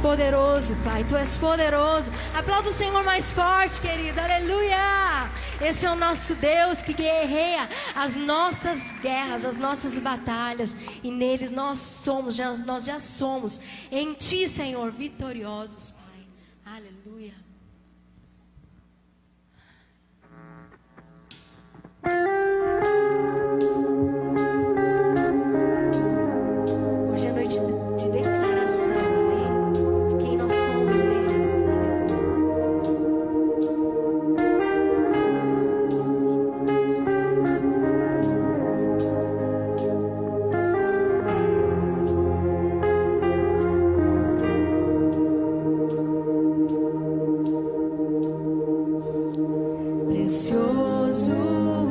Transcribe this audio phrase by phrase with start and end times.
[0.00, 1.04] poderoso, Pai.
[1.04, 2.10] Tu és poderoso.
[2.34, 4.18] Aplauda o Senhor mais forte, querido.
[4.20, 5.28] Aleluia.
[5.60, 10.74] Esse é o nosso Deus que guerreia as nossas guerras, as nossas batalhas.
[11.02, 13.60] E neles nós somos, já, nós já somos.
[13.90, 16.76] Em Ti, Senhor, vitoriosos, Pai.
[16.76, 17.49] Aleluia.
[50.40, 51.89] precioso.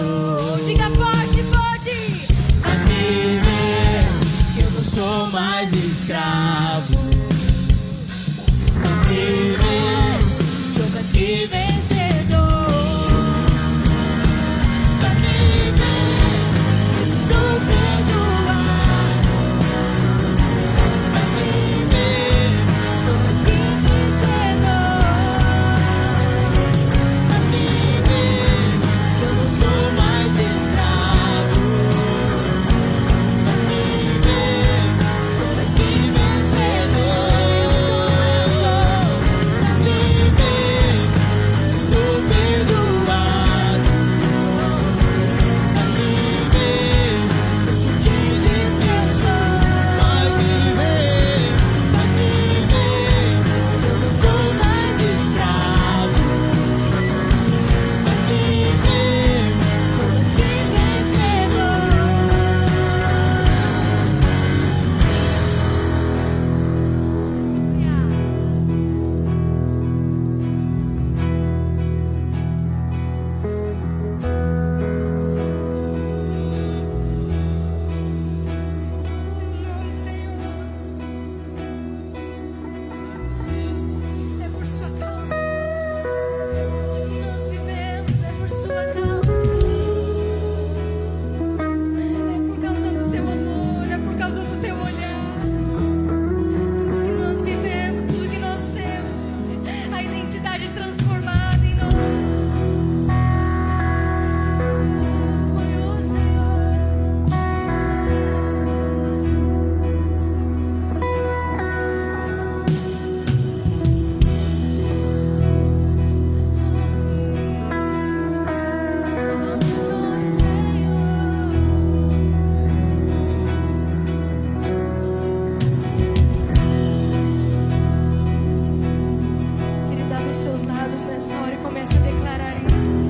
[0.00, 0.64] sou.
[0.64, 2.26] Diga forte, forte.
[2.64, 3.40] Amém,
[4.54, 6.92] que eu não sou mais escravo.
[8.76, 9.56] Amém,
[10.74, 11.99] sou mais que vencer.